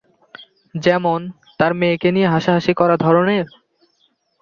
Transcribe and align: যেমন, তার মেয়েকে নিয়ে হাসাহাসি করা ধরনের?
যেমন, 0.75 1.19
তার 1.59 1.71
মেয়েকে 1.73 2.09
নিয়ে 2.11 2.31
হাসাহাসি 2.33 2.73
করা 2.73 2.95
ধরনের? 2.97 3.45